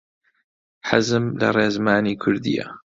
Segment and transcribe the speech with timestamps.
[0.89, 2.67] حەزم لە ڕێزمانی کوردییە.